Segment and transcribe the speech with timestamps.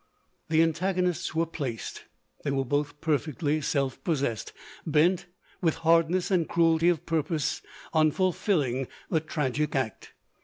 [0.47, 2.05] 1 The antagonists were placed:
[2.43, 4.51] they were both perfectly self possessed—
[4.87, 5.27] bent,
[5.61, 7.61] with hardness and cruelty of purpose,
[7.93, 10.13] on fulfilling the tragic act.